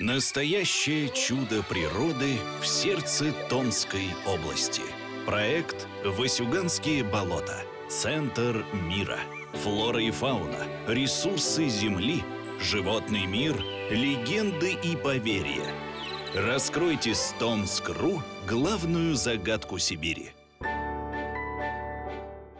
Настоящее 0.00 1.08
чудо 1.08 1.62
природы 1.62 2.36
в 2.60 2.66
сердце 2.66 3.32
Томской 3.48 4.08
области. 4.26 4.82
Проект 5.24 5.86
«Васюганские 6.04 7.04
болота». 7.04 7.62
Центр 7.88 8.66
мира. 8.72 9.20
Флора 9.52 10.02
и 10.02 10.10
фауна, 10.10 10.66
ресурсы 10.88 11.68
Земли, 11.68 12.24
животный 12.60 13.26
мир, 13.26 13.54
легенды 13.88 14.72
и 14.72 14.96
поверья. 14.96 15.72
Раскройте 16.34 17.14
с 17.14 17.32
Томск.ру 17.38 18.20
главную 18.48 19.14
загадку 19.14 19.78
Сибири. 19.78 20.32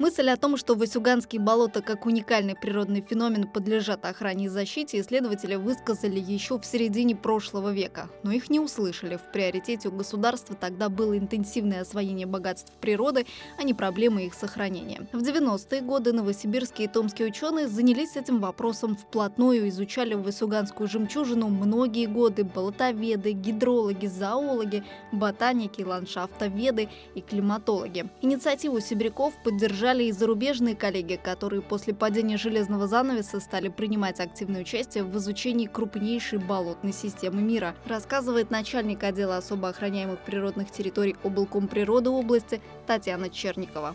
Мысль 0.00 0.28
о 0.28 0.36
том, 0.36 0.56
что 0.56 0.74
Васюганские 0.74 1.40
болота 1.40 1.80
как 1.80 2.04
уникальный 2.04 2.56
природный 2.56 3.00
феномен 3.00 3.46
подлежат 3.46 4.04
охране 4.04 4.46
и 4.46 4.48
защите, 4.48 4.98
исследователи 4.98 5.54
высказали 5.54 6.18
еще 6.18 6.58
в 6.58 6.64
середине 6.64 7.14
прошлого 7.14 7.72
века, 7.72 8.08
но 8.24 8.32
их 8.32 8.50
не 8.50 8.58
услышали. 8.58 9.16
В 9.16 9.30
приоритете 9.30 9.90
у 9.90 9.92
государства 9.92 10.56
тогда 10.56 10.88
было 10.88 11.16
интенсивное 11.16 11.82
освоение 11.82 12.26
богатств 12.26 12.72
природы, 12.80 13.24
а 13.56 13.62
не 13.62 13.72
проблемы 13.72 14.26
их 14.26 14.34
сохранения. 14.34 15.06
В 15.12 15.22
90-е 15.22 15.80
годы 15.82 16.12
новосибирские 16.12 16.88
и 16.88 16.90
томские 16.90 17.28
ученые 17.28 17.68
занялись 17.68 18.16
этим 18.16 18.40
вопросом 18.40 18.96
вплотную, 18.96 19.68
изучали 19.68 20.14
Васюганскую 20.14 20.88
жемчужину 20.88 21.46
многие 21.46 22.06
годы 22.06 22.42
болотоведы, 22.42 23.30
гидрологи, 23.30 24.08
зоологи, 24.08 24.82
ботаники, 25.12 25.82
ландшафтоведы 25.82 26.88
и 27.14 27.20
климатологи. 27.20 28.06
Инициативу 28.22 28.80
сибиряков 28.80 29.34
поддержали 29.44 29.83
поддержали 29.84 30.04
и 30.04 30.12
зарубежные 30.12 30.74
коллеги, 30.74 31.20
которые 31.22 31.60
после 31.60 31.92
падения 31.92 32.38
железного 32.38 32.86
занавеса 32.86 33.38
стали 33.38 33.68
принимать 33.68 34.18
активное 34.18 34.62
участие 34.62 35.04
в 35.04 35.14
изучении 35.18 35.66
крупнейшей 35.66 36.38
болотной 36.38 36.92
системы 36.92 37.42
мира, 37.42 37.74
рассказывает 37.86 38.50
начальник 38.50 39.02
отдела 39.04 39.36
особо 39.36 39.68
охраняемых 39.68 40.20
природных 40.20 40.70
территорий 40.70 41.16
облаком 41.22 41.68
природы 41.68 42.08
области 42.08 42.62
Татьяна 42.86 43.28
Черникова. 43.28 43.94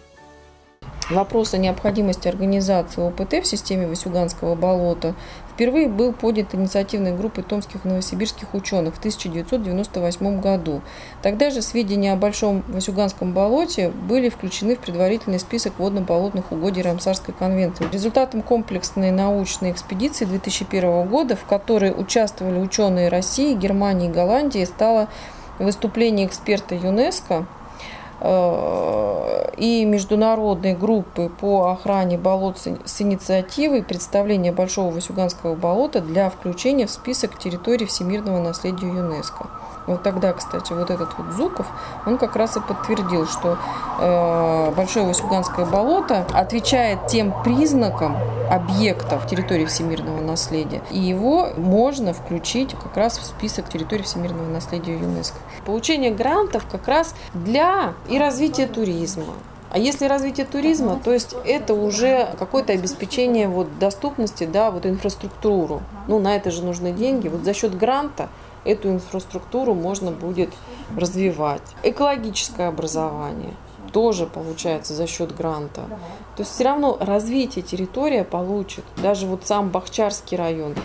Вопрос 1.10 1.56
о 1.56 1.58
необходимости 1.58 2.28
организации 2.28 3.02
ОПТ 3.02 3.44
в 3.44 3.48
системе 3.48 3.88
Васюганского 3.88 4.54
болота 4.54 5.16
впервые 5.52 5.90
был 5.90 6.14
поднят 6.14 6.54
инициативной 6.54 7.18
группой 7.18 7.44
томских 7.44 7.84
и 7.84 7.88
новосибирских 7.88 8.54
ученых 8.54 8.94
в 8.94 9.00
1998 9.00 10.40
году. 10.40 10.82
Тогда 11.24 11.50
же 11.50 11.64
сведения 11.64 12.14
о 12.14 12.16
Большом 12.16 12.64
Васюганском 12.68 13.34
болоте 13.34 13.90
были 13.90 14.30
включены 14.30 14.76
в 14.76 14.80
предварительный 14.80 15.40
список 15.40 15.80
водно-болотных 15.80 16.52
угодий 16.52 16.84
Рамсарской 16.84 17.34
конвенции. 17.34 17.88
Результатом 17.92 18.44
комплексной 18.44 19.10
научной 19.10 19.72
экспедиции 19.72 20.26
2001 20.26 21.08
года, 21.08 21.36
в 21.36 21.44
которой 21.46 21.92
участвовали 21.92 22.60
ученые 22.60 23.10
России, 23.10 23.56
Германии 23.56 24.10
и 24.10 24.12
Голландии, 24.14 24.64
стало 24.64 25.08
выступление 25.58 26.28
эксперта 26.28 26.76
ЮНЕСКО 26.76 27.48
Э, 28.22 28.99
и 29.60 29.84
международной 29.84 30.74
группы 30.74 31.30
по 31.40 31.72
охране 31.72 32.18
болот 32.18 32.58
с 32.58 33.02
инициативой 33.02 33.84
представления 33.84 34.54
Большого 34.54 34.92
Васюганского 34.92 35.56
болота 35.56 36.00
для 36.00 36.30
включения 36.30 36.88
в 36.88 36.92
список 36.92 37.38
территорий 37.38 37.86
всемирного 37.86 38.40
наследия 38.40 38.88
ЮНЕСКО. 38.88 39.48
Вот 39.90 40.04
тогда, 40.04 40.34
кстати, 40.34 40.72
вот 40.72 40.92
этот 40.92 41.18
вот 41.18 41.32
Зуков, 41.34 41.66
он 42.06 42.20
как 42.20 42.36
раз 42.36 42.56
и 42.56 42.60
подтвердил, 42.60 43.26
что 43.26 43.58
э, 44.00 44.72
Большое 44.76 45.08
Васюганское 45.08 45.66
болото 45.66 46.28
отвечает 46.32 47.08
тем 47.08 47.34
признакам 47.44 48.16
объектов 48.52 49.26
территории 49.26 49.66
всемирного 49.66 50.22
наследия, 50.22 50.84
и 50.92 51.00
его 51.00 51.50
можно 51.58 52.14
включить 52.14 52.76
как 52.76 52.96
раз 52.98 53.18
в 53.18 53.26
список 53.26 53.68
территорий 53.68 54.04
всемирного 54.04 54.48
наследия 54.48 54.94
ЮНЕСКО. 54.94 55.40
Получение 55.66 56.12
грантов 56.12 56.68
как 56.72 56.88
раз 56.88 57.16
для 57.34 57.94
и 58.08 58.20
развития 58.20 58.68
туризма, 58.68 59.34
а 59.72 59.78
если 59.78 60.06
развитие 60.06 60.48
туризма, 60.48 61.00
то 61.04 61.14
есть 61.14 61.36
это 61.46 61.76
уже 61.76 62.30
какое-то 62.40 62.74
обеспечение 62.74 63.48
вот 63.48 63.78
доступности, 63.78 64.46
да, 64.46 64.72
вот 64.72 64.86
инфраструктуру. 64.86 65.82
Ну, 66.08 66.20
на 66.20 66.36
это 66.36 66.50
же 66.50 66.64
нужны 66.64 66.92
деньги. 66.92 67.28
Вот 67.28 67.44
за 67.44 67.54
счет 67.54 67.78
гранта 67.78 68.30
эту 68.66 68.90
инфраструктуру 68.90 69.74
можно 69.74 70.12
будет 70.12 70.50
развивать. 70.98 71.64
Экологическое 71.84 72.68
образование 72.68 73.54
тоже 73.92 74.26
получается 74.26 74.94
за 74.94 75.08
счет 75.08 75.36
гранта. 75.36 75.82
То 76.36 76.44
есть 76.44 76.52
все 76.52 76.64
равно 76.64 76.98
развитие 77.00 77.64
территория 77.64 78.24
получит. 78.24 78.84
Даже 78.98 79.26
вот 79.26 79.46
сам 79.46 79.70
Бахчарский 79.70 80.38
район. 80.38 80.76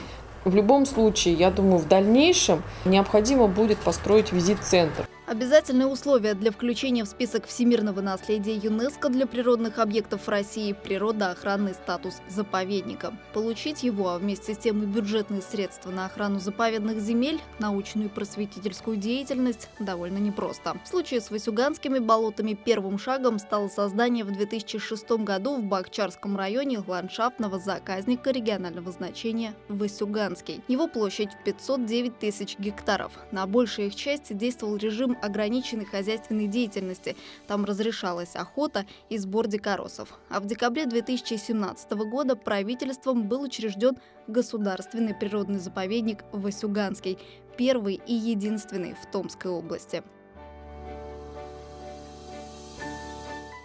В 0.44 0.54
любом 0.54 0.84
случае, 0.84 1.34
я 1.34 1.50
думаю, 1.50 1.78
в 1.78 1.88
дальнейшем 1.88 2.62
необходимо 2.84 3.46
будет 3.46 3.78
построить 3.78 4.32
визит-центр. 4.32 5.08
Обязательное 5.26 5.86
условие 5.86 6.34
для 6.34 6.50
включения 6.50 7.02
в 7.02 7.08
список 7.08 7.46
всемирного 7.46 8.02
наследия 8.02 8.56
ЮНЕСКО 8.56 9.08
для 9.08 9.26
природных 9.26 9.78
объектов 9.78 10.28
России– 10.28 10.76
природоохранный 10.84 11.72
статус 11.72 12.20
заповедника. 12.28 13.16
Получить 13.32 13.82
его, 13.82 14.10
а 14.10 14.18
вместе 14.18 14.52
с 14.52 14.58
тем 14.58 14.82
и 14.82 14.86
бюджетные 14.86 15.40
средства 15.40 15.90
на 15.90 16.04
охрану 16.04 16.40
заповедных 16.40 17.00
земель, 17.00 17.40
научную 17.58 18.08
и 18.08 18.12
просветительскую 18.12 18.98
деятельность 18.98 19.70
довольно 19.78 20.18
непросто. 20.18 20.76
В 20.84 20.88
случае 20.88 21.22
с 21.22 21.30
Васюганскими 21.30 22.00
болотами 22.00 22.52
первым 22.52 22.98
шагом 22.98 23.38
стало 23.38 23.68
создание 23.68 24.24
в 24.24 24.32
2006 24.32 25.10
году 25.22 25.56
в 25.56 25.64
Бакчарском 25.64 26.36
районе 26.36 26.82
ландшафтного 26.86 27.58
заказника 27.58 28.30
регионального 28.30 28.92
значения 28.92 29.54
Васюганский. 29.68 30.62
Его 30.68 30.86
площадь 30.86 31.30
509 31.46 32.18
тысяч 32.18 32.58
гектаров. 32.58 33.12
На 33.32 33.46
большей 33.46 33.86
их 33.86 33.94
части 33.94 34.34
действовал 34.34 34.76
режим 34.76 35.13
ограниченной 35.22 35.84
хозяйственной 35.84 36.46
деятельности. 36.46 37.16
Там 37.46 37.64
разрешалась 37.64 38.36
охота 38.36 38.86
и 39.08 39.18
сбор 39.18 39.46
дикоросов. 39.46 40.18
А 40.28 40.40
в 40.40 40.46
декабре 40.46 40.86
2017 40.86 41.92
года 41.92 42.36
правительством 42.36 43.28
был 43.28 43.42
учрежден 43.42 43.96
государственный 44.26 45.14
природный 45.14 45.58
заповедник 45.58 46.24
Васюганский, 46.32 47.18
первый 47.56 48.00
и 48.06 48.14
единственный 48.14 48.94
в 48.94 49.10
Томской 49.10 49.50
области. 49.50 50.02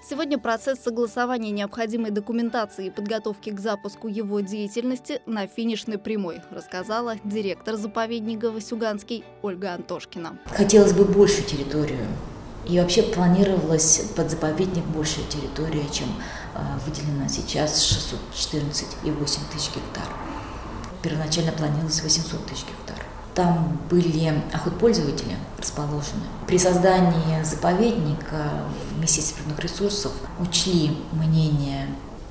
Сегодня 0.09 0.40
процесс 0.40 0.80
согласования 0.80 1.52
необходимой 1.52 2.09
документации 2.09 2.88
и 2.88 2.90
подготовки 2.90 3.52
к 3.52 3.59
запуску 3.59 4.08
его 4.08 4.40
деятельности 4.40 5.22
на 5.28 5.46
финишной 5.46 6.00
прямой, 6.00 6.42
рассказала 6.50 7.18
директор 7.24 7.75
заповедника 7.75 8.50
Васюганский 8.50 9.24
Ольга 9.44 9.75
Антошкина. 9.75 10.40
Хотелось 10.48 10.94
бы 10.94 11.06
большую 11.06 11.46
территорию. 11.46 12.08
И 12.68 12.80
вообще 12.80 13.03
планировалась 13.03 14.09
под 14.16 14.31
заповедник 14.31 14.84
большая 14.86 15.25
территория, 15.25 15.86
чем 15.94 16.08
а, 16.56 16.80
выделена 16.88 17.30
сейчас 17.30 17.80
614,8 18.34 19.40
тысяч 19.53 19.68
гектар. 19.75 20.08
Первоначально 21.03 21.52
планировалось 21.52 22.02
800 22.02 22.48
тысяч 22.48 22.66
гектар. 22.66 22.88
Там 23.35 23.79
были 23.90 24.34
охотпользователи 24.51 25.35
расположены. 25.57 26.23
При 26.47 26.57
создании 26.57 27.44
заповедника 27.44 28.63
Министерстве 28.97 29.35
природных 29.44 29.59
ресурсов 29.59 30.12
учли 30.40 30.97
мнение 31.12 31.88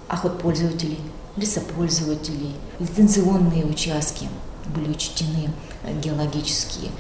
охотпользователей, 0.08 1.00
лесопользователей, 1.37 2.54
лицензионные 2.78 3.64
участки 3.64 4.28
были 4.75 4.91
учтены 4.91 5.50
геологические. 6.03 6.91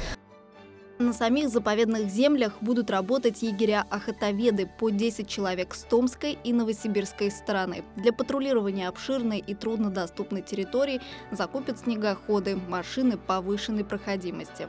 На 0.98 1.12
самих 1.12 1.48
заповедных 1.48 2.10
землях 2.10 2.54
будут 2.60 2.90
работать 2.90 3.42
егеря-охотоведы 3.42 4.66
по 4.66 4.90
10 4.90 5.28
человек 5.28 5.72
с 5.72 5.84
Томской 5.84 6.36
и 6.42 6.52
Новосибирской 6.52 7.30
стороны. 7.30 7.84
Для 7.94 8.12
патрулирования 8.12 8.88
обширной 8.88 9.38
и 9.38 9.54
труднодоступной 9.54 10.42
территории 10.42 11.00
закупят 11.30 11.78
снегоходы, 11.78 12.56
машины 12.56 13.16
повышенной 13.16 13.84
проходимости. 13.84 14.66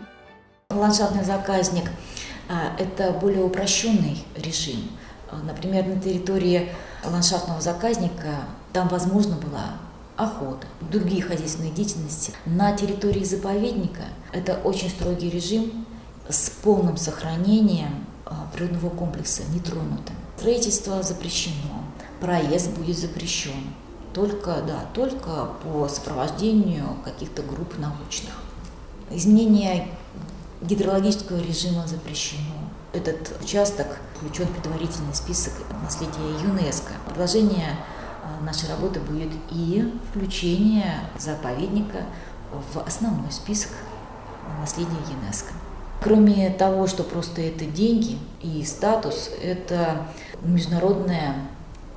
Ландшафтный 0.69 1.23
заказник 1.23 1.89
а,– 2.47 2.75
это 2.79 3.11
более 3.11 3.43
упрощенный 3.43 4.23
режим. 4.35 4.83
А, 5.31 5.41
например, 5.41 5.87
на 5.87 5.99
территории 5.99 6.69
ландшафтного 7.03 7.59
заказника 7.59 8.35
там 8.71 8.87
возможно 8.89 9.35
была 9.35 9.79
охота, 10.15 10.67
другие 10.91 11.23
хозяйственные 11.23 11.71
деятельности. 11.71 12.33
На 12.45 12.77
территории 12.77 13.23
заповедника 13.23 14.03
это 14.31 14.59
очень 14.63 14.89
строгий 14.89 15.31
режим, 15.31 15.87
с 16.29 16.49
полным 16.49 16.95
сохранением 16.95 18.05
а, 18.25 18.47
природного 18.53 18.89
комплекса 18.89 19.41
нетронутым. 19.51 20.15
Строительство 20.37 21.01
запрещено, 21.03 21.83
проезд 22.21 22.69
будет 22.77 22.97
запрещен, 22.97 23.73
только, 24.13 24.61
да, 24.61 24.85
только 24.93 25.49
по 25.63 25.87
сопровождению 25.87 26.97
каких-то 27.03 27.41
групп 27.41 27.77
научных. 27.77 28.33
Изменение 29.09 29.87
гидрологического 30.61 31.39
режима 31.39 31.87
запрещено. 31.87 32.69
Этот 32.93 33.35
участок 33.41 33.87
включен 34.15 34.45
в 34.45 34.53
предварительный 34.53 35.15
список 35.15 35.53
наследия 35.83 36.39
ЮНЕСКО. 36.43 36.93
Продолжение 37.07 37.75
а, 38.23 38.43
нашей 38.43 38.69
работы 38.69 38.99
будет 38.99 39.31
и 39.49 39.93
включение 40.11 41.01
заповедника 41.17 42.05
в 42.73 42.79
основной 42.79 43.31
список 43.31 43.71
наследия 44.59 44.97
ЮНЕСКО. 45.11 45.53
Кроме 46.01 46.49
того, 46.49 46.87
что 46.87 47.03
просто 47.03 47.41
это 47.41 47.65
деньги 47.65 48.17
и 48.41 48.63
статус, 48.63 49.29
это 49.41 50.07
международная 50.41 51.35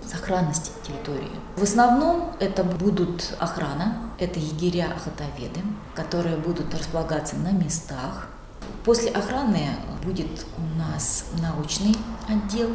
сохранность 0.04 0.72
территории. 0.82 1.30
В 1.56 1.62
основном 1.62 2.32
это 2.40 2.64
будут 2.64 3.34
охрана, 3.38 4.10
это 4.18 4.40
егеря 4.40 4.88
охотоведы, 4.96 5.60
которые 5.94 6.36
будут 6.36 6.74
располагаться 6.74 7.36
на 7.36 7.52
местах. 7.52 8.28
После 8.84 9.10
охраны 9.10 9.68
будет 10.04 10.46
у 10.58 10.78
нас 10.78 11.26
научный 11.40 11.96
отдел, 12.28 12.70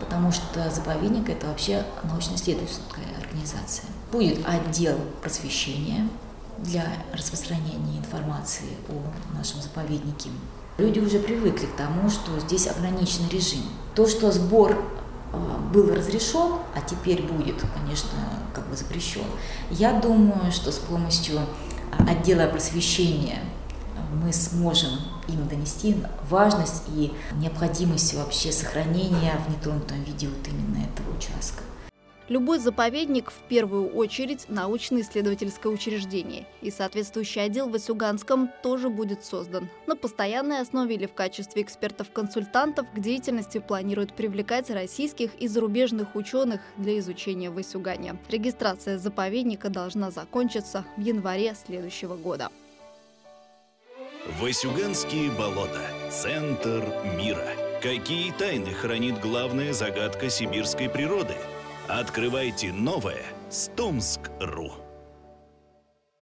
потому 0.00 0.32
что 0.32 0.68
заповедник– 0.70 1.28
это 1.30 1.46
вообще 1.46 1.84
научно-исследовательская 2.02 3.04
организация. 3.22 3.86
Будет 4.10 4.40
отдел 4.46 4.98
просвещения 5.22 6.08
для 6.58 6.84
распространения 7.12 7.98
информации 7.98 8.76
о 8.88 9.36
нашем 9.36 9.60
заповеднике. 9.60 10.30
Люди 10.78 11.00
уже 11.00 11.18
привыкли 11.18 11.66
к 11.66 11.76
тому, 11.76 12.08
что 12.10 12.38
здесь 12.40 12.66
ограниченный 12.68 13.28
режим. 13.28 13.62
То, 13.94 14.06
что 14.06 14.30
сбор 14.30 14.76
а, 15.32 15.58
был 15.72 15.94
разрешен, 15.94 16.58
а 16.74 16.80
теперь 16.80 17.22
будет, 17.22 17.62
конечно, 17.74 18.18
как 18.54 18.68
бы 18.68 18.76
запрещен. 18.76 19.24
Я 19.70 19.92
думаю, 20.00 20.52
что 20.52 20.70
с 20.70 20.78
помощью 20.78 21.40
отдела 22.06 22.48
просвещения 22.48 23.40
мы 24.12 24.32
сможем 24.32 24.90
им 25.28 25.48
донести 25.48 25.96
важность 26.30 26.84
и 26.94 27.12
необходимость 27.36 28.14
вообще 28.14 28.52
сохранения 28.52 29.38
в 29.46 29.50
нетронутом 29.50 30.02
виде 30.04 30.28
вот 30.28 30.46
именно 30.48 30.84
этого 30.84 31.16
участка. 31.16 31.62
Любой 32.28 32.58
заповедник 32.58 33.30
в 33.30 33.40
первую 33.48 33.88
очередь 33.88 34.44
научно-исследовательское 34.48 35.72
учреждение, 35.72 36.46
и 36.60 36.70
соответствующий 36.70 37.42
отдел 37.42 37.68
в 37.68 37.72
Васюганском 37.72 38.50
тоже 38.62 38.90
будет 38.90 39.24
создан. 39.24 39.70
На 39.86 39.96
постоянной 39.96 40.60
основе 40.60 40.96
или 40.96 41.06
в 41.06 41.14
качестве 41.14 41.62
экспертов-консультантов 41.62 42.86
к 42.94 42.98
деятельности 43.00 43.58
планируют 43.58 44.12
привлекать 44.12 44.68
российских 44.68 45.34
и 45.36 45.48
зарубежных 45.48 46.14
ученых 46.16 46.60
для 46.76 46.98
изучения 46.98 47.50
Васюгания. 47.50 48.18
Регистрация 48.28 48.98
заповедника 48.98 49.70
должна 49.70 50.10
закончиться 50.10 50.84
в 50.98 51.00
январе 51.00 51.54
следующего 51.54 52.16
года. 52.16 52.50
Васюганские 54.38 55.30
болота. 55.30 55.80
Центр 56.10 56.84
мира. 57.16 57.48
Какие 57.82 58.32
тайны 58.32 58.74
хранит 58.74 59.18
главная 59.20 59.72
загадка 59.72 60.28
сибирской 60.28 60.90
природы– 60.90 61.34
Открывайте 61.88 62.70
новое 62.70 63.24
с 63.48 63.70
Томск.ру. 63.74 64.87